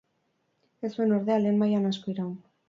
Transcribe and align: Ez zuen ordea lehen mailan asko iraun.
Ez 0.89 0.91
zuen 0.95 1.13
ordea 1.19 1.37
lehen 1.43 1.61
mailan 1.61 1.87
asko 1.91 2.17
iraun. 2.17 2.35